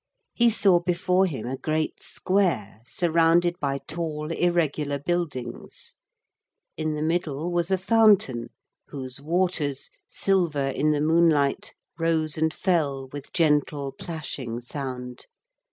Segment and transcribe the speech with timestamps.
[0.33, 5.93] He saw before him a great square surrounded by tall irregular buildings.
[6.75, 8.49] In the middle was a fountain
[8.87, 15.27] whose waters, silver in the moonlight, rose and fell with gentle plashing sound.